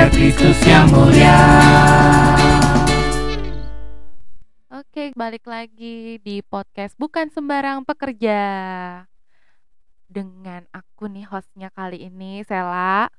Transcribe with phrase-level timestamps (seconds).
[0.00, 1.36] biar Kristus yang mulia.
[4.72, 8.40] Oke, balik lagi di podcast Bukan Sembarang Pekerja.
[10.08, 13.12] Dengan aku nih hostnya kali ini, Sela.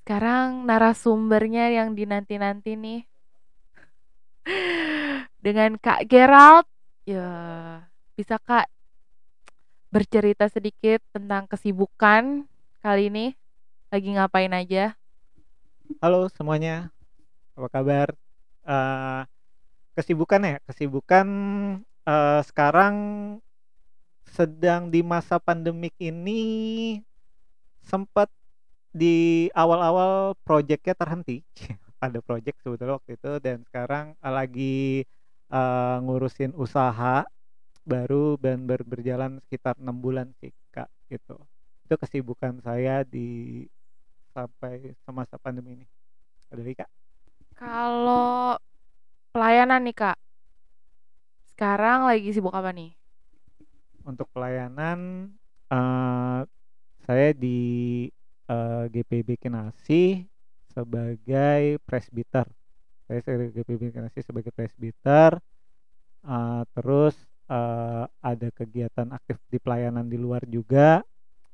[0.00, 3.04] Sekarang narasumbernya yang dinanti-nanti nih.
[5.44, 6.64] Dengan Kak Gerald.
[7.04, 7.28] Ya,
[8.16, 8.64] bisa Kak
[9.92, 12.48] bercerita sedikit tentang kesibukan
[12.80, 13.36] kali ini?
[13.92, 14.96] Lagi ngapain aja?
[16.06, 16.94] Halo semuanya,
[17.58, 18.14] apa kabar?
[18.62, 19.26] Uh,
[19.98, 21.26] kesibukan ya, kesibukan
[22.06, 22.94] uh, sekarang
[24.30, 27.02] sedang di masa pandemik ini
[27.82, 28.30] sempat
[28.94, 31.42] di awal-awal proyeknya terhenti.
[31.98, 35.02] Pada proyek sebetulnya waktu itu dan sekarang lagi
[35.50, 37.26] uh, ngurusin usaha
[37.82, 41.34] baru dan ber berjalan sekitar enam bulan sih kak gitu.
[41.82, 43.66] Itu kesibukan saya di
[44.36, 45.86] sampai semasa pandemi ini?
[46.52, 46.90] Ada kak?
[47.56, 48.60] Kalau
[49.32, 50.18] pelayanan nih kak.
[51.56, 52.92] Sekarang lagi sibuk apa nih?
[54.04, 55.32] Untuk pelayanan
[55.72, 56.44] uh,
[57.08, 58.04] saya di
[58.52, 60.28] uh, eh, GPB Kinasi
[60.68, 62.44] sebagai presbiter
[63.06, 65.38] saya sebagai GPB Kinasi sebagai presbiter
[66.26, 67.14] uh, terus
[67.46, 71.00] uh, ada kegiatan aktif di pelayanan di luar juga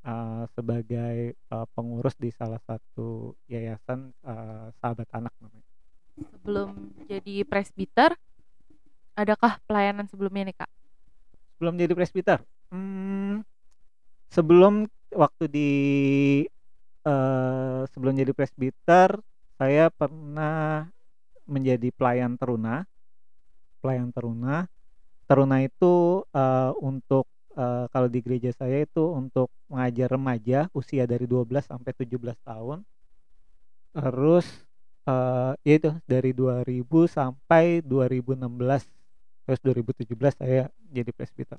[0.06, 5.70] uh, sebagai uh, pengurus di salah satu yayasan uh, sahabat anak namanya.
[6.12, 8.12] Sebelum jadi presbiter,
[9.16, 10.70] adakah pelayanan sebelumnya nih kak?
[11.56, 12.38] Sebelum jadi presbiter,
[12.74, 13.46] hmm,
[14.28, 15.70] sebelum waktu di
[17.06, 19.16] uh, sebelum jadi presbiter,
[19.56, 20.90] saya pernah
[21.46, 22.84] menjadi pelayan teruna,
[23.80, 24.66] pelayan teruna
[25.32, 27.24] Taruna itu uh, untuk
[27.56, 32.78] uh, kalau di gereja saya itu untuk mengajar remaja usia dari 12 sampai 17 tahun.
[33.92, 34.46] Terus
[35.08, 38.48] uh, ya itu dari 2000 sampai 2016
[39.42, 41.58] terus 2017 saya jadi presbiter.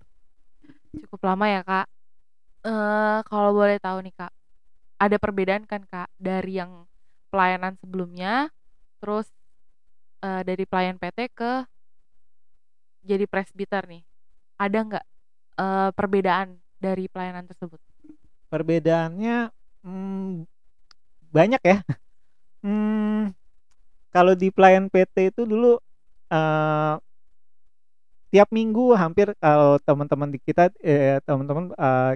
[0.93, 1.87] Cukup lama ya, Kak.
[2.63, 4.33] Uh, kalau boleh tahu nih, Kak.
[5.01, 6.87] Ada perbedaan kan, Kak, dari yang
[7.33, 8.53] pelayanan sebelumnya
[9.01, 9.27] terus
[10.23, 11.65] uh, dari pelayan PT ke
[13.03, 14.05] jadi presbiter nih,
[14.55, 15.05] ada nggak
[15.57, 17.79] uh, perbedaan dari pelayanan tersebut?
[18.51, 19.49] Perbedaannya
[19.85, 20.45] hmm,
[21.33, 21.79] banyak ya.
[22.63, 23.35] Hmm,
[24.07, 25.75] kalau di pelayan PT itu dulu
[26.31, 26.95] uh,
[28.31, 32.15] tiap minggu hampir kalau teman-teman di kita eh, teman-teman uh,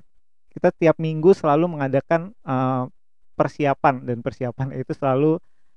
[0.56, 2.88] kita tiap minggu selalu mengadakan uh,
[3.36, 5.36] persiapan dan persiapan itu selalu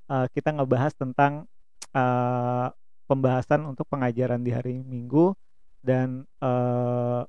[0.09, 1.51] uh, kita ngebahas tentang
[1.93, 2.73] uh,
[3.05, 5.37] pembahasan untuk pengajaran di hari Minggu
[5.85, 7.29] dan uh,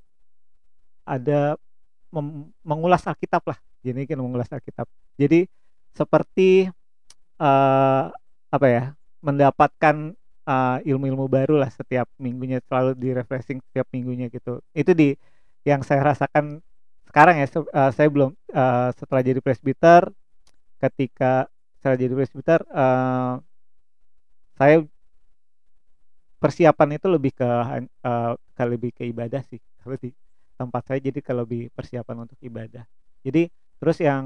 [1.05, 1.55] ada
[2.63, 3.59] mengulas Alkitab lah.
[3.81, 4.85] Jadi kan mengulas Alkitab.
[5.17, 5.47] Jadi
[5.95, 6.69] seperti
[7.39, 8.05] uh,
[8.51, 8.83] apa ya?
[9.21, 10.17] mendapatkan
[10.49, 14.65] uh, ilmu-ilmu baru lah setiap minggunya selalu di refreshing setiap minggunya gitu.
[14.73, 15.13] Itu di
[15.61, 16.57] yang saya rasakan
[17.05, 20.09] sekarang ya uh, saya belum uh, setelah jadi presbiter
[20.81, 21.45] ketika
[21.83, 23.37] saya jadi presbiter uh,
[24.57, 24.81] saya
[26.41, 28.33] persiapan itu lebih ke uh,
[28.65, 30.09] lebih ke ibadah sih kalau di
[30.61, 32.85] tempat saya jadi ke lebih persiapan untuk ibadah.
[33.25, 33.49] Jadi
[33.81, 34.25] terus yang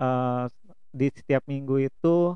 [0.00, 0.48] uh,
[0.88, 2.32] di setiap minggu itu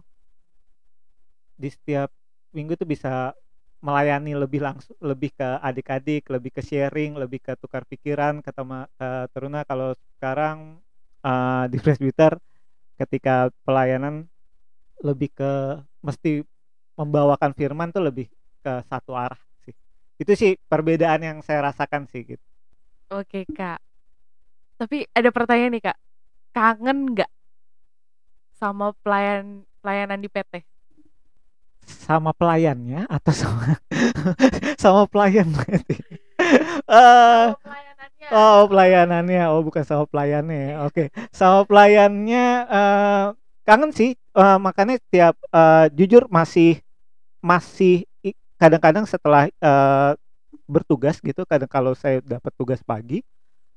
[1.57, 2.13] di setiap
[2.53, 3.33] minggu itu bisa
[3.81, 8.85] melayani lebih langsung lebih ke adik-adik lebih ke sharing lebih ke tukar pikiran ke tema
[9.33, 9.65] teruna.
[9.65, 10.77] Kalau sekarang
[11.25, 12.37] uh, di presbiter
[13.01, 14.29] ketika pelayanan
[15.01, 16.45] lebih ke mesti
[16.95, 18.29] membawakan firman tuh lebih
[18.63, 19.75] ke satu arah sih.
[20.21, 22.52] Itu sih perbedaan yang saya rasakan sih gitu
[23.13, 23.81] oke kak.
[24.81, 25.99] Tapi ada pertanyaan nih kak.
[26.53, 27.31] Kangen nggak
[28.57, 30.63] sama pelayan pelayanan di PT
[31.87, 33.79] sama pelayannya atau sama
[34.83, 35.51] sama pelayan?
[35.51, 35.97] Berarti
[36.87, 38.29] uh, pelayanannya.
[38.31, 39.43] oh pelayanannya.
[39.51, 40.95] Oh bukan sama pelayannya oke.
[40.95, 41.07] Okay.
[41.35, 43.25] sama pelayannya uh,
[43.67, 44.15] kangen sih.
[44.33, 46.81] Uh, makanya tiap uh, jujur masih
[47.43, 48.07] masih
[48.57, 50.15] kadang-kadang setelah uh,
[50.69, 53.25] bertugas gitu kadang kalau saya dapat tugas pagi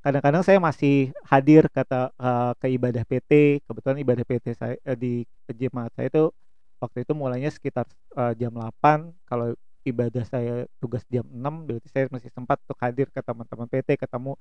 [0.05, 5.25] kadang-kadang saya masih hadir kata uh, ke ibadah PT kebetulan ibadah PT saya uh, di
[5.49, 6.29] jemaat saya itu
[6.77, 12.05] waktu itu mulainya sekitar uh, jam 8 kalau ibadah saya tugas jam 6 berarti saya
[12.13, 14.37] masih sempat untuk hadir ke teman-teman PT ketemu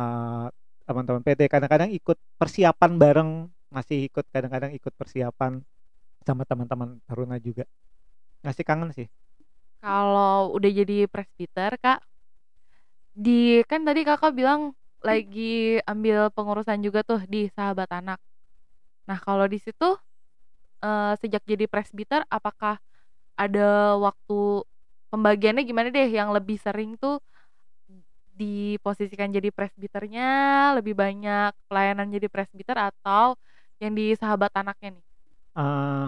[0.00, 0.48] uh,
[0.88, 3.30] teman-teman PT kadang-kadang ikut persiapan bareng
[3.72, 5.64] masih ikut kadang-kadang ikut persiapan
[6.22, 7.64] sama teman-teman taruna juga.
[8.44, 9.08] Ngasih kangen sih
[9.82, 12.00] kalau udah jadi presbiter, Kak,
[13.12, 18.18] di kan tadi Kakak bilang lagi ambil pengurusan juga tuh di Sahabat Anak.
[19.10, 19.96] Nah, kalau di situ
[20.84, 22.78] eee, sejak jadi presbiter apakah
[23.38, 24.64] ada waktu
[25.12, 27.20] pembagiannya gimana deh yang lebih sering tuh
[28.32, 30.30] diposisikan jadi presbiternya,
[30.80, 33.36] lebih banyak pelayanan jadi presbiter atau
[33.82, 35.04] yang di sahabat anaknya nih?
[35.56, 36.06] Eee,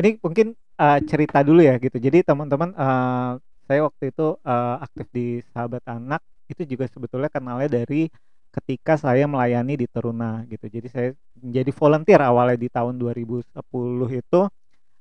[0.00, 0.46] ini mungkin,
[0.82, 1.96] eee, cerita dulu ya gitu.
[2.02, 3.30] Jadi teman-teman, eee,
[3.70, 8.10] saya waktu itu, eee, aktif di sahabat anak itu juga sebetulnya kenalnya dari
[8.52, 10.66] ketika saya melayani di Teruna gitu.
[10.68, 11.08] Jadi saya
[11.40, 14.40] menjadi volunteer awalnya di tahun 2010 itu,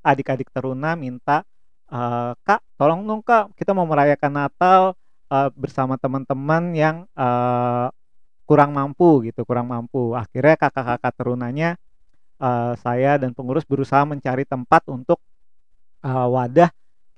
[0.06, 1.44] adik-adik Teruna minta,
[1.92, 4.84] eee, "Kak, tolong dong Kak, kita mau merayakan Natal,
[5.32, 7.88] eee, bersama teman-teman yang, eee,
[8.50, 10.14] kurang mampu," gitu, kurang mampu.
[10.18, 11.76] Akhirnya kakak-kakak Terunanya,
[12.42, 15.20] eee, saya dan pengurus berusaha mencari tempat untuk,
[16.06, 16.70] eee, wadah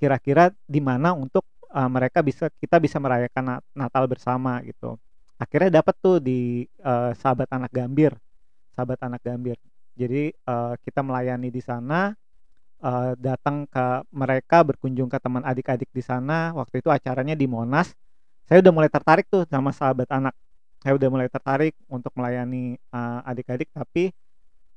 [0.02, 5.00] kira-kira di mana untuk, eee, mereka bisa kita bisa merayakan na Natal bersama gitu.
[5.42, 8.16] Akhirnya dapet tuh di, eee, Sahabat Anak Gambir
[8.78, 9.58] Sahabat Anak Gambir.
[9.98, 12.14] Jadi, eee, kita melayani di sana,
[12.84, 17.94] eee, datang ke mereka, berkunjung ke teman adik-adik di sana, waktu itu acaranya di Monas.
[18.50, 20.36] Saya udah mulai tertarik tuh sama Sahabat Anak.
[20.84, 22.78] Saya udah mulai tertarik untuk melayani,
[23.28, 24.12] adik-adik tapi,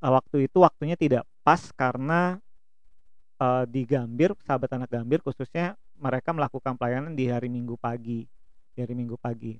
[0.03, 2.39] eee, waktu itu waktunya tidak pas karena,
[3.41, 8.25] eee, di Gambir, Sahabat Anak Gambir khususnya mereka melakukan pelayanan di hari Minggu pagi,
[8.77, 9.57] di hari Minggu pagi.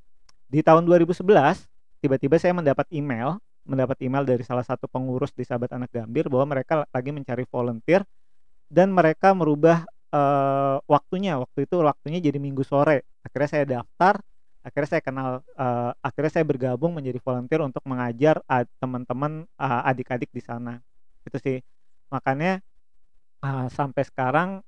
[0.49, 1.67] Di tahun 2011
[2.05, 6.55] tiba-tiba saya mendapat email mendapat email dari salah satu pengurus di Sahabat Anak Gambir bahwa
[6.59, 8.07] mereka lagi mencari volunteer
[8.71, 9.85] dan mereka merubah,
[10.15, 13.07] eee, waktunya, waktu itu waktunya jadi Minggu sore.
[13.27, 14.21] Akhirnya saya daftar,
[14.67, 18.41] akhirnya saya kenal eee, akhirnya saya bergabung menjadi volunteer untuk mengajar
[18.83, 20.81] teman-teman, eee, adik-adik di sana,
[21.29, 21.59] itu sih.
[22.13, 22.61] Makanya,
[23.45, 24.61] eee, sampai sekarang,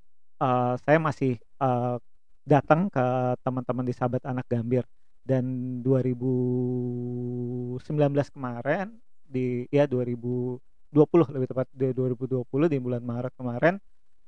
[0.42, 1.96] eee, saya masih, eee,
[2.48, 3.04] datang ke
[3.44, 4.84] teman-teman di Sahabat Anak Gambir.
[5.24, 8.96] Dan 2019 kemarin
[9.28, 13.76] di ya 2020 lebih tepat di 2020 di bulan Maret kemarin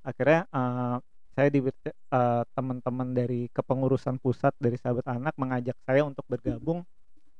[0.07, 0.97] akhirnya, eee,
[1.37, 6.85] saya diber eee, teman-teman dari kepengurusan pusat dari Sahabat Anak mengajak saya untuk bergabung,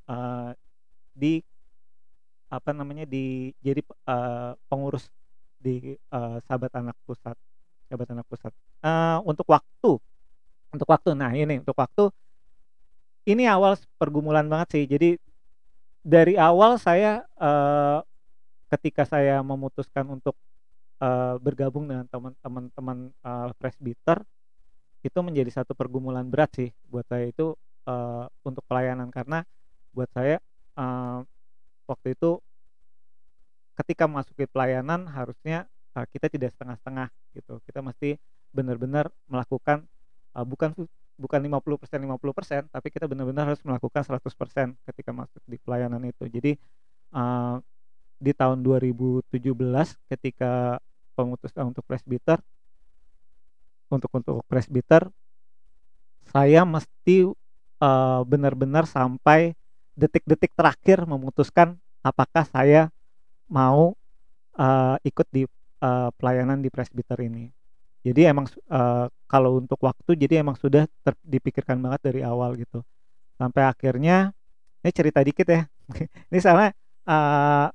[0.09, 0.51] eee,
[1.15, 1.33] di
[2.51, 5.07] apa namanya, di jadi, eee, pengurus
[5.61, 7.37] di, eee, Sahabat Anak Pusat
[7.89, 8.53] Sahabat Anak Pusat.
[8.85, 9.91] Eee, untuk waktu
[10.73, 12.11] untuk waktu, nah ini untuk waktu
[13.29, 14.83] ini awal pergumulan banget sih.
[14.89, 15.09] Jadi
[16.05, 17.99] dari awal saya, eee,
[18.73, 20.35] ketika saya memutuskan untuk,
[21.01, 24.19] eee, bergabung dengan teman-teman teman, eee, presbiter,
[25.05, 27.55] itu menjadi satu pergumulan berat sih buat saya itu,
[27.89, 29.09] eee, untuk pelayanan.
[29.13, 29.43] Karena
[29.95, 30.37] buat saya,
[30.77, 31.19] eee,
[31.89, 32.39] waktu itu
[33.79, 37.59] ketika memasuki pelayanan harusnya, eee, kita tidak setengah-setengah gitu.
[37.67, 38.17] Kita mesti
[38.55, 39.85] benar-benar melakukan,
[40.37, 40.71] eee, bukan
[41.21, 46.25] bukan 50%, 50%, tapi kita benar-benar harus melakukan 100% ketika masuk di pelayanan itu.
[46.29, 46.57] Jadi,
[47.15, 47.55] eee,
[48.21, 50.77] di tahun 2017 ketika
[51.17, 52.41] pemutusan untuk presbiter
[53.91, 55.11] untuk untuk presbiter,
[56.31, 57.27] saya mesti,
[57.81, 59.53] eee, benar-benar sampai
[59.97, 62.89] detik-detik terakhir memutuskan apakah saya
[63.51, 63.93] mau,
[64.59, 65.43] eee, ikut di,
[65.83, 67.49] eee, pelayanan di presbiter ini.
[68.05, 70.85] Jadi emang eee, kalau untuk waktu jadi emang sudah
[71.25, 72.81] dipikirkan banget dari awal gitu.
[73.39, 74.31] Sampai akhirnya
[74.85, 75.63] ini cerita dikit ya,
[76.31, 76.71] ini soalnya,
[77.09, 77.67] eee,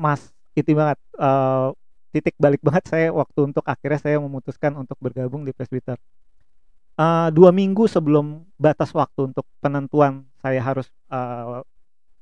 [0.00, 0.22] Mas
[0.56, 1.68] itu banget, eee,
[2.14, 5.98] titik balik banget saya waktu untuk akhirnya saya memutuskan untuk bergabung di presbiter.
[6.96, 11.60] Eee, 2 minggu sebelum batas waktu untuk penentuan saya harus, eee,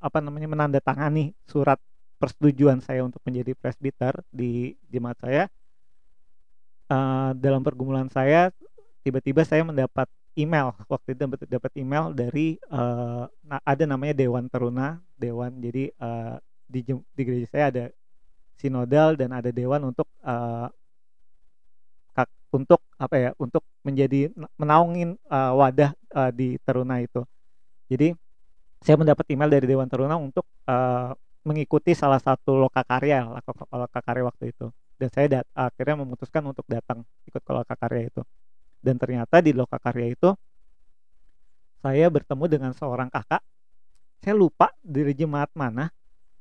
[0.03, 1.79] apa namanya, menandatangani surat
[2.21, 5.45] persetujuan saya untuk menjadi presbiter di jemaat saya
[6.91, 8.53] eee, dalam pergumulan saya,
[9.05, 12.61] tiba-tiba saya mendapat email, waktu itu dapat email dari,
[13.45, 16.35] na ada namanya Dewan Teruna, dewan jadi, eee,
[16.69, 16.81] di
[17.15, 17.85] di gereja saya ada
[18.61, 20.09] sinodal dan ada dewan untuk,
[22.15, 27.23] kak untuk apa ya, untuk menjadi menaungin, eee, wadah, eee, di Teruna itu.
[27.91, 28.15] Jadi,
[28.85, 31.13] saya mendapat email dari Dewan Teruna untuk, eee,
[31.45, 33.29] mengikuti salah satu lokakarya,
[33.73, 34.73] lokakarya waktu itu.
[34.97, 38.23] Dan saya dat akhirnya memutuskan untuk datang ikut ke lokakarya itu.
[38.81, 40.33] Dan ternyata di lokakarya itu
[41.85, 43.45] saya bertemu dengan seorang kakak,
[44.25, 45.93] saya lupa dari jemaat mana,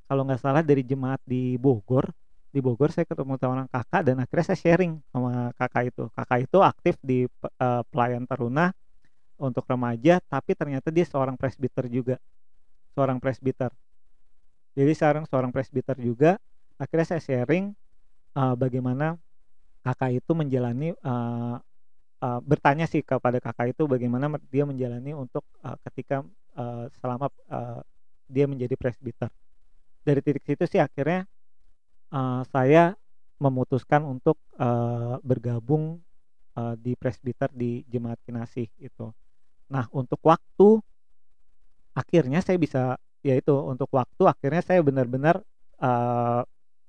[0.07, 2.07] kalau nggak salah dari jemaat di Bogor.
[2.53, 6.03] Di Bogor saya ketemu seorang kakak dan akhirnya saya sharing sama kakak itu.
[6.15, 8.71] Kakak itu aktif di eee, pelayan Teruna
[9.39, 12.15] untuk remaja, tapi ternyata dia seorang presbiter juga,
[12.95, 13.71] seorang presbiter.
[14.77, 16.41] Jadi sekarang seorang presbiter juga,
[16.81, 17.73] akhirnya saya sharing,
[18.37, 19.17] eee, bagaimana
[19.85, 21.55] kakak itu menjalani, eee
[22.23, 26.23] eee, bertanya sih kepada kakak itu bagaimana dia menjalani untuk, eee, ketika,
[26.57, 27.79] eee, selama, eee,
[28.31, 29.29] dia menjadi presbiter.
[30.05, 31.25] Dari titik situ sih akhirnya,
[32.13, 32.93] eee, saya
[33.41, 36.01] memutuskan untuk, eee, bergabung,
[36.57, 39.11] eee, di presbiter di Jemaat Kinasih itu.
[39.73, 40.81] Nah untuk waktu
[41.95, 45.41] akhirnya saya bisa ya itu untuk waktu akhirnya saya benar-benar,
[45.81, 46.41] eee,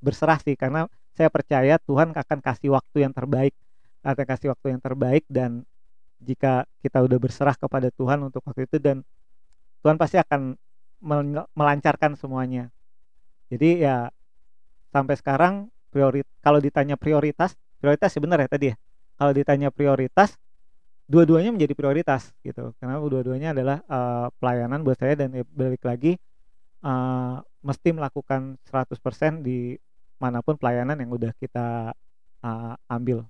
[0.04, 0.86] berserah sih karena
[1.16, 3.54] saya percaya Tuhan akan kasih waktu yang terbaik,
[4.04, 5.64] akan kasih waktu yang terbaik dan
[6.22, 9.02] jika kita udah berserah kepada Tuhan untuk waktu itu dan
[9.84, 10.56] Tuhan pasti akan
[11.54, 12.70] melancarkan semuanya.
[13.52, 14.08] Jadi ya
[14.94, 15.54] sampai sekarang
[15.92, 18.76] priori kalau ditanya prioritas, prioritas bener ya tadi ya,
[19.20, 20.36] kalau ditanya prioritas,
[21.10, 26.16] dua-duanya menjadi prioritas gitu karena dua-duanya adalah, eee, pelayanan buat saya dan ya balik lagi,
[26.84, 29.76] eee, mesti melakukan 100% di
[30.22, 31.92] mana pun pelayanan yang udah kita,
[32.44, 33.26] eee, ambil.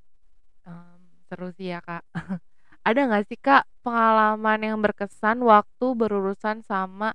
[0.66, 2.02] Mmm, seru sih ya, Kak.
[2.88, 7.12] Ada nggak sih, Kak, pengalaman yang berkesan waktu berurusan sama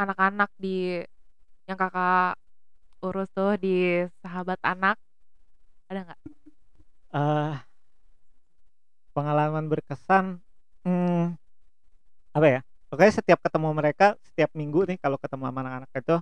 [0.00, 1.00] anak-anak di
[1.68, 2.36] yang Kakak
[3.04, 4.96] urus tuh di Sahabat Anak?
[5.90, 6.20] Ada nggak?
[7.14, 7.54] Eh
[9.16, 10.40] pengalaman berkesan,
[10.86, 11.36] mmm,
[12.36, 12.60] apa ya,
[12.92, 16.16] pokoknya setiap ketemu mereka, setiap minggu nih kalau ketemu sama anak-anak itu,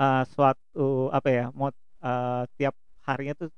[0.00, 2.74] eee, suatu apa ya, mot eee, tiap
[3.08, 3.50] harinya tuh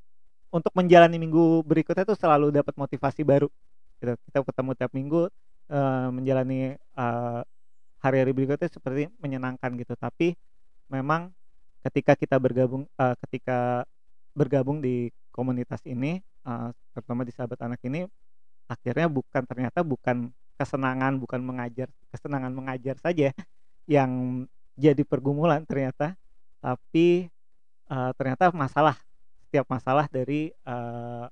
[0.55, 3.49] untuk menjalani minggu berikutnya tuh selalu dapat motivasi baru
[4.02, 4.14] gitu.
[4.31, 5.23] Kita ketemu tiap minggu,
[5.73, 7.41] eee, menjalani, eee,
[8.05, 9.95] hari-hari berikutnya seperti menyenangkan gitu.
[9.99, 10.35] Tapi
[10.93, 11.33] memang
[11.87, 13.85] ketika kita bergabung eee, ketika
[14.37, 18.07] bergabung di komunitas ini, eee, terutama di Sahabat Anak ini,
[18.71, 23.33] akhirnya bukan ternyata bukan kesenangan, bukan mengajar kesenangan mengajar saja
[23.90, 24.45] yang
[24.78, 26.14] jadi pergumulan ternyata,
[26.64, 27.28] tapi,
[27.90, 28.97] eee, ternyata masalah,
[29.49, 31.26] setiap masalah dari, eee,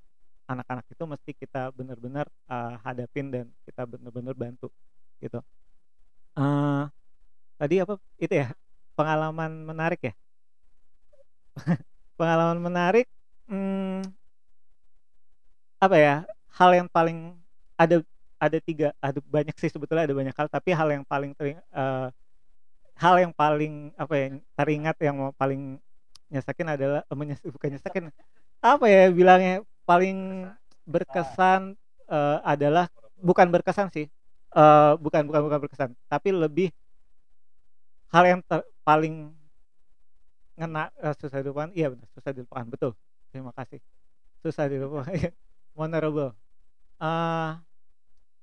[0.50, 4.68] anak-anak itu mesti kita bener-bener, eee, hadapin dan kita bener-bener bantu
[5.22, 5.40] gitu.
[6.38, 6.82] Eee,
[7.60, 8.48] tadi apa, itu ya,
[8.98, 10.14] pengalaman menarik ya?
[12.18, 13.06] Pengalaman menarik,
[13.50, 14.14] mmm
[15.80, 16.14] apa ya,
[16.60, 17.40] hal yang paling
[17.80, 18.04] ada
[18.40, 22.08] ada 3, ada banyak sih sebetulnya ada banyak hal, tapi hal yang paling eee,
[23.00, 24.26] hal yang paling apa ya,
[24.58, 25.78] teringat yang paling
[26.32, 28.04] nyesekin adalah e menyes bukan nyesekin,
[28.64, 30.50] apa ya bilangnya, paling
[30.88, 31.76] berkesan,
[32.10, 32.86] eee, adalah
[33.20, 34.06] bukan berkesan sih,
[34.56, 36.72] eee, bukan bukan bukan berkesan, tapi lebih
[38.10, 39.30] hal yang ter paling
[40.58, 42.92] ngena, eee, susah dilupakan iya bener, susah dilupakan, betul,
[43.30, 43.78] terima kasih.
[44.44, 45.30] Susah dilupakan, iya,
[47.00, 47.50] eee,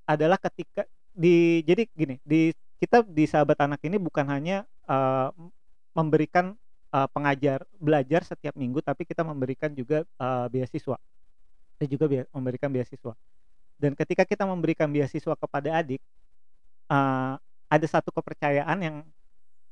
[0.07, 0.83] adalah ketika
[1.13, 5.29] di jadi gini, di kita di Sahabat Anak ini bukan hanya, eee,
[5.97, 6.55] memberikan,
[6.93, 10.97] eee, pengajar belajar setiap minggu, tapi kita memberikan juga, eee, beasiswa.
[11.77, 13.13] Kita juga bea memberikan beasiswa.
[13.79, 16.01] Dan ketika kita memberikan beasiswa kepada adik,
[16.91, 17.33] eee,
[17.71, 18.97] ada satu kepercayaan yang,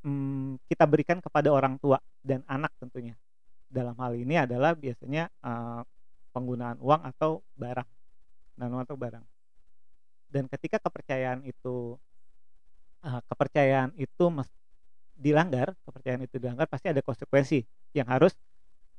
[0.06, 3.16] mmm, kita berikan kepada orang tua dan anak tentunya.
[3.72, 5.82] Dalam hal ini adalah biasanya, eee,
[6.36, 7.88] penggunaan uang atau barang,
[8.60, 9.26] uang atau barang.
[10.30, 11.98] Dan ketika kepercayaan itu,
[13.04, 14.26] eee, kepercayaan itu
[15.16, 17.64] dilanggar, kepercayaan itu dilanggar pasti ada konsekuensi
[17.96, 18.34] yang harus,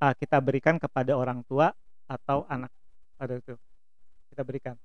[0.03, 1.73] eee, kita berikan kepada orang tua
[2.11, 2.71] atau anak
[3.21, 3.55] pada itu,
[4.33, 4.77] kita berikan.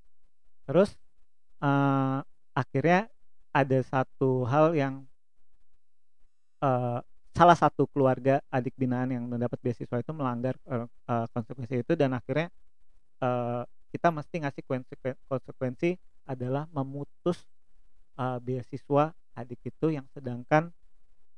[0.68, 0.96] Terus,
[1.64, 2.20] eee,
[2.58, 3.10] akhirnya
[3.56, 5.06] ada satu hal yang
[6.62, 7.00] eee,
[7.34, 12.48] salah satu keluarga adik binaan yang mendapat beasiswa itu melanggar, eee, konsekuensi itu dan akhirnya,
[13.24, 13.64] eee,
[13.94, 17.46] kita mesti ngasih kuensekuen konsekuensi adalah memutus,
[18.20, 20.72] eee, beasiswa adik itu yang sedangkan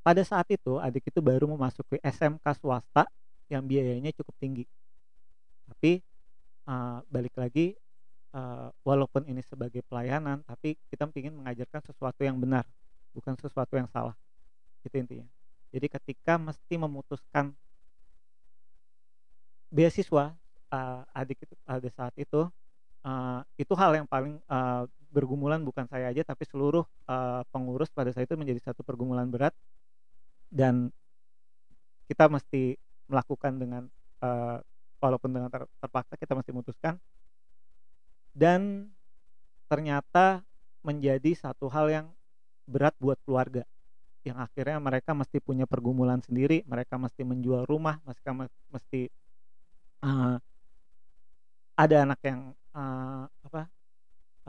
[0.06, 3.06] pada saat itu adik itu baru memasuki SMK swasta
[3.52, 4.66] yang biayanya cukup tinggi.
[5.68, 6.00] Tapi,
[6.70, 7.76] eee, balik lagi,
[8.36, 12.66] eee, walaupun ini sebagai pelayanan, tapi kita pingin mengajarkan sesuatu yang benar,
[13.16, 14.16] bukan sesuatu yang salah,
[14.86, 15.28] itu intinya.
[15.74, 17.56] Jadi ketika mesti memutuskan
[19.72, 20.36] beasiswa,
[20.74, 22.50] eee, adik itu pada saat itu,
[23.06, 28.12] eee, itu hal yang paling, eee, bergumulan bukan saya aja tapi seluruh, eee, pengurus pada
[28.14, 29.54] saat itu menjadi satu pergumulan berat.
[30.52, 30.92] Dan
[32.10, 32.76] kita mesti
[33.10, 33.84] melakukan dengan,
[34.24, 34.58] eee,
[35.04, 36.96] walaupun dengan ter terpaksa kita mesti memutuskan.
[38.34, 38.90] Dan
[39.70, 40.42] ternyata
[40.86, 42.08] menjadi satu hal yang
[42.70, 43.64] berat buat keluarga,
[44.28, 49.10] yang akhirnya mereka mesti punya pergumulan sendiri, mereka mesti menjual rumah, mereka me mesti,
[50.04, 50.36] eee,
[51.78, 53.62] ada anak yang, eee, apa,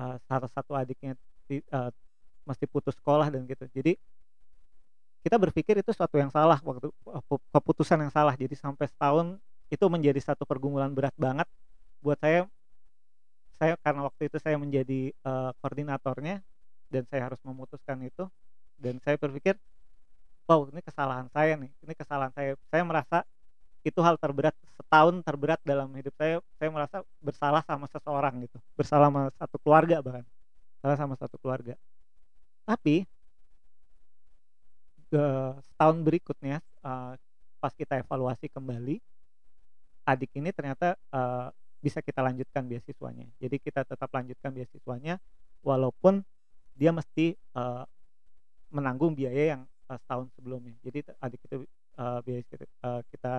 [0.00, 1.14] eee, salah satu adiknya
[1.50, 1.90] eee,
[2.48, 3.66] mesti putus sekolah dan gitu.
[3.72, 3.96] Jadi
[5.24, 6.92] kita berpikir itu suatu yang salah waktu
[7.48, 9.40] keputusan yang salah, jadi sampai setahun
[9.72, 11.48] itu menjadi satu pergumulan berat banget
[12.04, 12.48] buat saya.
[13.60, 16.42] Saya karena waktu itu saya menjadi, eee, koordinatornya
[16.90, 18.26] dan saya harus memutuskan itu
[18.78, 19.54] dan saya berpikir,
[20.50, 23.18] "Wow ini kesalahan saya nih, ini kesalahan saya." Saya merasa
[23.84, 29.08] itu hal terberat setahun terberat dalam hidup saya, saya merasa bersalah sama seseorang gitu, bersalah
[29.12, 30.24] sama satu keluarga bahkan,
[30.84, 31.74] salah sama satu keluarga.
[32.68, 33.06] Tapi
[35.12, 37.12] eee, setahun berikutnya, eee,
[37.60, 39.00] pas kita evaluasi kembali,
[40.08, 41.48] adik ini ternyata, eee,
[41.84, 43.28] bisa kita lanjutkan beasiswanya.
[43.40, 45.20] Jadi kita tetap lanjutkan beasiswanya,
[45.64, 46.24] walaupun
[46.76, 47.84] dia mesti, eee,
[48.72, 50.74] menanggung biaya yang, eee, setahun sebelumnya.
[50.84, 51.56] Jadi adik itu,
[51.98, 53.34] eee, biaya eee, kita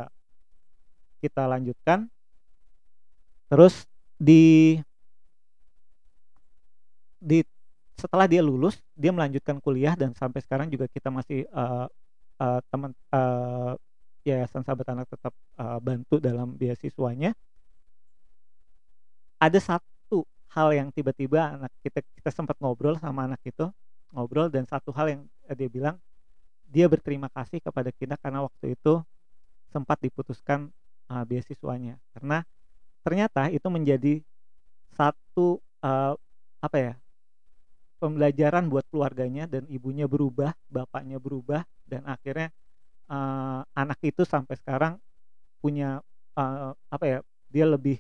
[1.24, 2.10] kita lanjutkan.
[3.52, 3.86] Terus
[4.18, 4.80] di
[7.22, 7.40] di
[7.96, 11.86] setelah dia lulus, dia melanjutkan kuliah dan sampai sekarang juga kita masih, eee
[12.44, 13.74] eee, teman eee,
[14.28, 17.36] Yayasan Sahabat Anak tetap, eee, bantu dalam beasiswanya.
[19.42, 20.24] Ada satu
[20.56, 23.68] hal yang tiba-tiba anak kita kita sempat ngobrol sama anak itu,
[24.16, 25.22] ngobrol dan satu hal yang,
[25.60, 25.96] dia bilang,
[26.68, 29.02] dia berterima kasih kepada kita karena waktu itu
[29.74, 30.72] sempat diputuskan,
[31.12, 31.96] eee, beasiswanya.
[32.16, 32.44] Karena
[33.06, 34.22] ternyata itu menjadi
[34.96, 36.14] satu, eee,
[36.64, 36.94] apa ya,
[38.02, 42.52] pembelajaran buat keluarganya dan ibunya berubah, bapaknya berubah, dan akhirnya,
[43.10, 44.94] eee, anak itu sampai sekarang
[45.64, 46.02] punya,
[46.38, 47.20] eee, apa ya,
[47.52, 48.00] dia lebih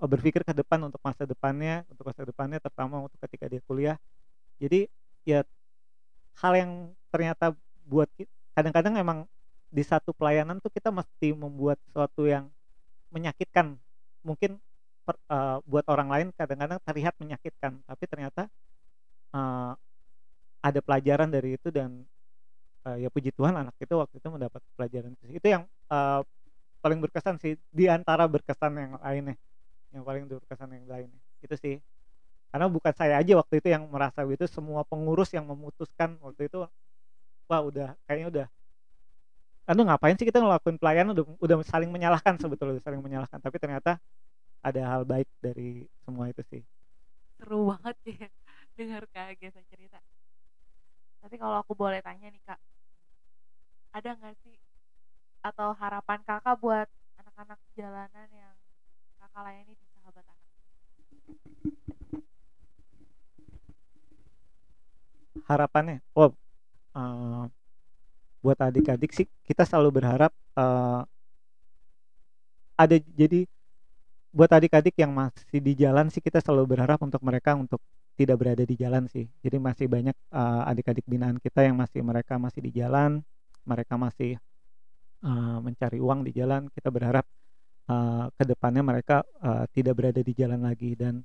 [0.00, 3.96] berpikir ke depan untuk masa depannya untuk masa depannya terutama untuk ketika dia kuliah.
[4.62, 4.86] Jadi
[5.28, 5.42] ya
[6.40, 6.72] hal yang
[7.14, 7.54] ternyata
[7.86, 8.08] buat
[8.56, 9.18] kadang-kadang emang
[9.74, 12.46] di satu pelayanan tuh kita mesti membuat sesuatu yang
[13.14, 13.76] menyakitkan.
[14.26, 14.58] Mungkin
[15.06, 18.48] per eee, buat orang lain kadang-kadang terlihat menyakitkan, tapi ternyata,
[19.34, 19.72] eee,
[20.64, 22.04] ada pelajaran dari itu dan,
[22.88, 26.20] eee, ya puji Tuhan anak itu waktu itu mendapat pelajaran itu yang, eee,
[26.84, 29.36] paling berkesan sih di antara berkesan yang lainnya.
[29.94, 31.76] Yang paling berkesan yang lainnya, itu sih.
[32.54, 36.64] Karena bukan saya aja waktu itu yang merasa itu, semua pengurus yang memutuskan waktu itu,
[37.50, 38.46] wah udah kayaknya udah,
[39.68, 43.96] "Aduh ngapain sih kita ngelakuin pelayanan?" Udah udah saling menyalahkan sebetulnya, saling menyalahkan, tapi ternyata
[44.64, 46.62] ada hal baik dari semua itu sih.
[47.38, 48.28] Seru banget ya
[48.78, 49.98] denger Kak Gesa cerita.
[51.22, 52.58] Tapi kalau aku boleh tanya nih Kak,
[53.96, 54.56] ada nggak sih
[55.48, 56.88] atau harapan Kakak buat
[57.20, 58.56] anak-anak jalanan yang
[59.20, 60.38] Kakak layani di Sahabat Anak?
[65.48, 66.00] Harapannya?
[66.16, 66.30] Oh,
[66.96, 67.44] eee,
[68.44, 71.02] buat adik-adik sih kita selalu berharap, eee
[72.78, 73.46] ada jadi
[74.34, 77.80] buat adik-adik yang masih di jalan sih kita selalu berharap untuk mereka untuk
[78.18, 79.26] tidak berada di jalan sih.
[79.42, 83.22] Jadi masih banyak, eee, adik-adik binaan kita yang masih mereka masih di jalan,
[83.66, 84.38] mereka masih,
[85.24, 87.26] eee, mencari uang di jalan, kita berharap,
[87.90, 91.22] eee, ke depannya mereka, eee, tidak berada di jalan lagi dan,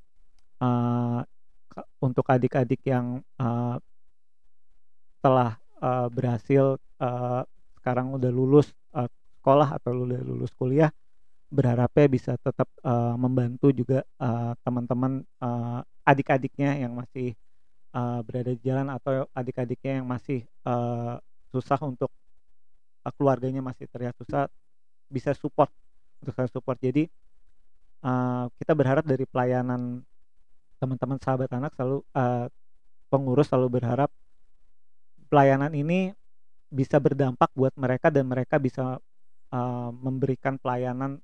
[1.72, 3.78] ke untuk adik-adik yang, eee
[5.24, 7.42] telah, eee, berhasil, eee,
[7.82, 9.08] sekarang udah lulus, eee,
[9.42, 10.92] sekolah atau udah lulus kuliah,
[11.54, 17.36] berharapnya bisa tetap, eee, membantu juga, eee, teman-teman, eee, adik-adiknya yang masih,
[17.96, 21.14] eee, berada di jalan atau adik-adiknya yang masih, eee,
[21.54, 22.10] susah untuk
[23.06, 24.48] eee, keluarganya masih terlihat susah,
[25.12, 25.72] bisa support,
[26.24, 26.78] untuk saling support.
[26.82, 27.08] Jadi,
[28.06, 30.04] eee, kita berharap dari pelayanan
[30.82, 32.48] teman-teman Sahabat Anak selalu eee,
[33.12, 34.10] pengurus selalu berharap
[35.32, 36.12] pelayanan ini
[36.72, 39.00] bisa berdampak buat mereka dan mereka bisa,
[39.54, 41.20] eee, memberikan pelayanan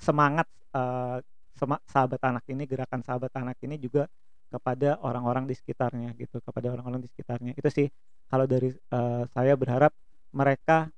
[0.00, 1.18] semangat, eee,
[1.56, 4.08] sema Sahabat Anak ini, gerakan Sahabat Anak ini juga
[4.52, 7.52] kepada orang-orang di sekitarnya gitu, kepada orang-orang di sekitarnya.
[7.58, 7.88] Itu sih
[8.30, 9.92] kalau dari, eee, saya berharap
[10.34, 10.90] mereka,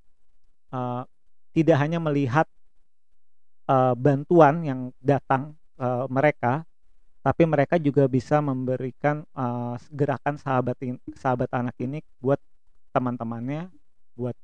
[0.75, 1.03] eee,
[1.57, 2.47] tidak hanya melihat,
[3.69, 6.65] eee, bantuan yang datang, eee, mereka,
[7.25, 12.39] tapi mereka juga bisa memberikan, eee, gerakan sahabat in Sahabat Anak ini buat
[12.95, 13.73] teman-temannya,
[14.19, 14.37] buat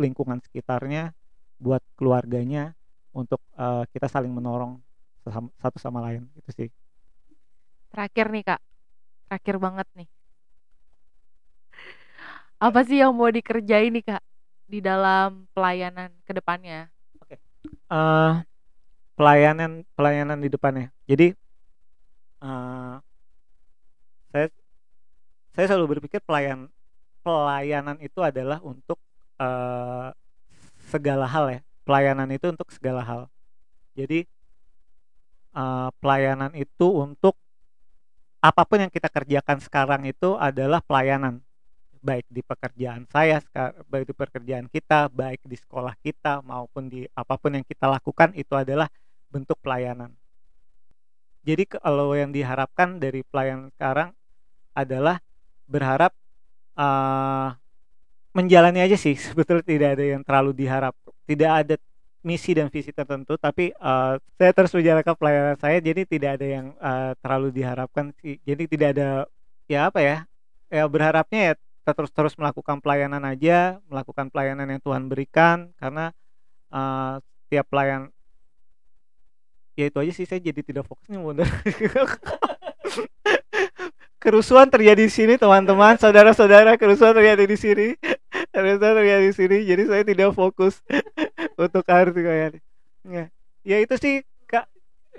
[0.00, 1.12] lingkungan sekitarnya,
[1.60, 2.74] buat keluarganya,
[3.16, 4.80] untuk, eee, kita saling menolong
[5.60, 6.70] satu sama lain, itu sih.
[7.92, 8.60] Terakhir nih Kak,
[9.28, 10.08] terakhir banget nih.
[12.60, 14.22] Apa sih yang mau dikerjain nih Kak,
[14.66, 16.90] di dalam pelayanan ke depannya?
[17.22, 17.38] Oke,
[17.90, 18.32] eee,
[19.18, 20.88] pelayanan pelayanan di depannya.
[21.08, 21.34] Jadi,
[22.42, 23.00] eee,
[24.32, 24.48] saya
[25.56, 26.70] saya selalu berpikir pelayan
[27.22, 28.98] pelayanan itu adalah untuk,
[29.40, 30.10] eee,
[30.90, 33.22] segala hal ya, pelayanan itu untuk segala hal.
[33.98, 34.24] Jadi,
[35.56, 37.34] eee, pelayanan itu untuk
[38.38, 41.42] apa pun yang kita kerjakan sekarang itu adalah pelayanan.
[42.02, 43.42] Baik di pekerjaan saya
[43.90, 48.30] baik di pekerjaan kita, baik di sekolah kita, maupun di apa pun yang kita lakukan
[48.38, 48.86] itu adalah
[49.32, 50.12] bentuk pelayanan.
[51.48, 54.12] Jadi kalau yang diharapkan dari pelayanan sekarang
[54.76, 55.18] adalah
[55.68, 56.12] berharap,
[56.78, 57.48] eee,
[58.36, 59.16] menjalani aja sih.
[59.36, 60.94] Sebetulnya tidak ada yang terlalu diharap.
[61.28, 61.76] Tidak ada
[62.26, 66.66] misi dan visi tertentu, tapi, eee, saya terus menjalankan pelayanan saya, jadi tidak ada yang,
[66.78, 68.36] eee, terlalu diharapkan sih.
[68.44, 69.08] Jadi tidak ada,
[69.70, 70.16] ya apa ya,
[70.72, 76.12] ya berharapnya ya kita terus-terus melakukan pelayanan aja, melakukan pelayanan yang Tuhan berikan, karena,
[76.72, 77.14] eee,
[77.48, 78.12] setiap pelayan
[79.78, 81.22] ya itu aja sih, saya jadi tidak fokus nih.
[84.18, 87.86] Kerusuhan terjadi di sini teman-teman, saudara-saudara, kerusuhan terjadi di sini
[88.58, 90.82] kerusuhan terjadi di sini, jadi saya tidak fokus
[91.62, 92.58] untuk arti kayak
[93.06, 93.24] ya.
[93.62, 94.14] Ya itu sih,
[94.48, 94.66] Kak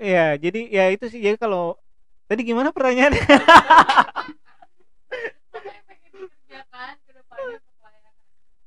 [0.00, 1.80] ya jadi ya itu sih, jadi kalau
[2.28, 3.20] tadi gimana pertanyaannya?
[5.50, 8.14] Apa yang pengen dikerjakan ke depannya untuk pelayanan?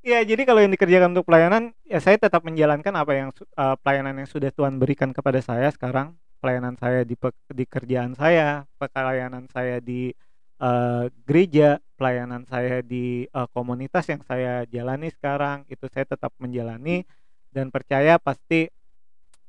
[0.04, 4.20] Ya jadi kalau yang dikerjakan untuk pelayanan, ya saya tetap menjalankan apa yang eee, pelayanan
[4.20, 6.12] yang sudah Tuhan berikan kepada saya sekarang.
[6.44, 10.12] Pelayanan saya di pek di kerjaan saya, pelayanan saya di,
[10.60, 17.08] eee, gereja, pelayanan saya di, eee, komunitas yang saya jalani sekarang, itu saya tetap menjalani
[17.48, 18.68] dan percaya pasti,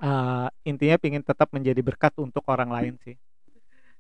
[0.03, 3.19] eee, intinya pengen tetap menjadi berkat untuk orang lain sih.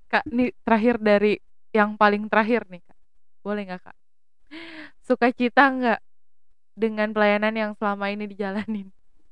[0.06, 1.34] Kak, nih terakhir dari
[1.74, 2.98] yang paling terakhir nih, Kak,
[3.42, 3.96] boleh nggak, Kak?
[5.04, 6.00] Sukacita nggak
[6.74, 8.86] dengan pelayanan yang selama ini dijalanin?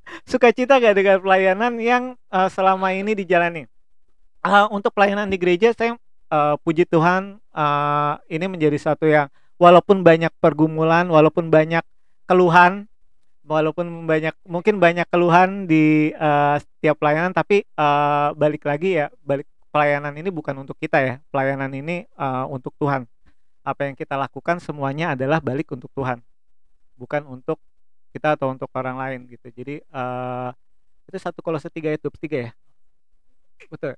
[0.30, 3.66] Sukacita nggak dengan pelayanan yang, eee, selama ini dijalani?
[4.42, 5.94] Eee, untuk pelayanan di gereja saya,
[6.30, 9.28] eee, puji Tuhan, eee, ini menjadi satu yang
[9.58, 11.84] walaupun banyak pergumulan, walaupun banyak
[12.26, 12.86] keluhan,
[13.46, 19.46] walaupun banyak mungkin banyak keluhan di, eee, setiap pelayanan, tapi, eee, balik lagi ya, balik
[19.74, 23.06] pelayanan ini bukan untuk kita ya, pelayanan ini, eee, untuk Tuhan.
[23.66, 26.22] Apa yang kita lakukan semuanya adalah balik untuk Tuhan,
[27.02, 27.58] bukan untuk
[28.14, 29.48] kita atau untuk orang lain gitu.
[29.52, 30.48] Jadi, eee,
[31.10, 32.52] itu 1 Kolose 3 ayat 23 ya?
[33.70, 33.92] Betul?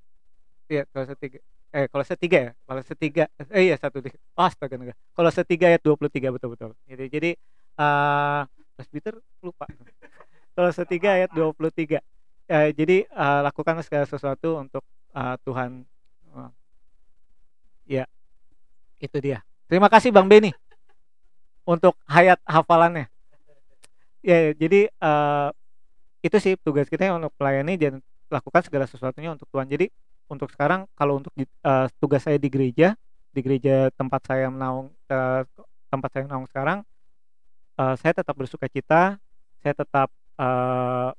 [0.70, 1.38] Iya, Kolose 3
[1.74, 2.50] eh, Kolose 3 ya?
[2.68, 4.94] Kolose 3 eh, iya 1 tiga astaga naga.
[5.16, 6.70] Kolose 3 ayat 23 betul betul.
[6.88, 7.30] Gitu jadi,
[7.80, 8.40] eee,
[8.76, 9.14] presbiter
[9.44, 9.66] lupa.
[10.56, 12.00] Kolose 3 ayat 23.
[12.50, 14.84] Eee, jadi, eee, lakukan segala sesuatu untuk,
[15.16, 15.70] eee, Tuhan,
[16.36, 16.50] eee.
[17.88, 18.04] Iya.
[19.00, 19.42] Itu dia.
[19.68, 20.52] Terima kasih Bang Benny
[21.68, 23.08] untuk hayat hafalannya.
[24.24, 25.48] Ya jadi, eee,
[26.26, 27.94] itu sih tugas kita untuk melayani dan
[28.32, 29.68] lakukan segala sesuatunya untuk Tuhan.
[29.70, 29.88] Jadi
[30.30, 32.96] untuk sekarang kalau untuk eee, tugas saya di gereja,
[33.34, 35.42] di gereja tempat saya menaung eee,
[35.92, 36.78] tempat saya menaung sekarang,
[37.80, 39.18] eee, saya tetap bersukacita,
[39.64, 40.08] saya tetap,
[40.40, 41.10] eee,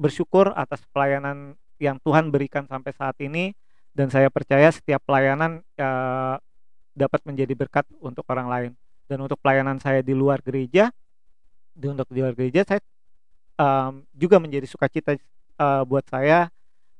[0.00, 3.52] bersyukur atas pelayanan yang Tuhan berikan sampai saat ini
[3.96, 6.36] dan saya percaya setiap pelayanan, eee,
[6.98, 8.72] dapat menjadi berkat untuk orang lain.
[9.10, 10.92] Dan untuk pelayanan saya di luar gereja,
[11.76, 12.80] dan untuk di luar gereja saya,
[13.60, 16.48] mmm, juga menjadi sukacita, eee, buat saya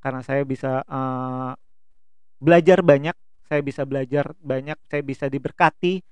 [0.04, 1.52] karena saya bisa, eee,
[2.42, 3.16] belajar banyak,
[3.48, 6.02] saya bisa belajar banyak, saya bisa diberkati,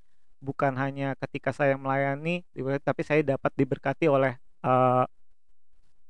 [0.43, 2.43] bukan hanya ketika saya melayani,
[2.83, 5.05] tapi saya dapat diberkati oleh, eee,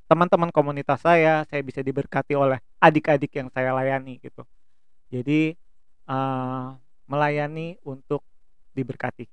[0.08, 4.42] teman-teman komunitas saya, saya bisa diberkati oleh adik-adik yang saya layani gitu.
[5.12, 5.54] Jadi,
[6.08, 6.66] eee,
[7.10, 8.22] melayani untuk
[8.76, 9.26] diberkati.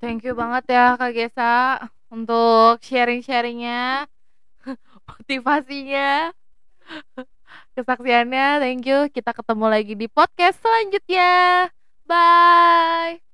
[0.00, 4.06] Thank you banget ya Kak Gesa untuk sharing-sharing-nya,
[5.08, 6.34] motivasinya,
[7.76, 9.08] kesaksiannya, thank you.
[9.08, 11.70] Kita ketemu lagi di podcast selanjutnya.
[12.04, 13.29] Bye.